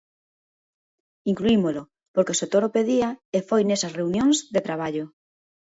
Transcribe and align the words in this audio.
Incluímolo, 1.31 1.81
porque 2.13 2.33
o 2.35 2.39
sector 2.41 2.63
o 2.67 2.73
pedía, 2.77 3.09
e 3.37 3.39
foi 3.49 3.61
nesas 3.65 3.95
reunións 3.99 4.37
de 4.53 4.61
traballo. 4.67 5.05